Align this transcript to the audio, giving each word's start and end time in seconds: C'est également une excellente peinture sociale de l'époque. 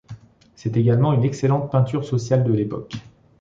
C'est 0.55 0.77
également 0.77 1.13
une 1.13 1.23
excellente 1.25 1.71
peinture 1.71 2.05
sociale 2.05 2.43
de 2.43 2.51
l'époque. 2.51 2.95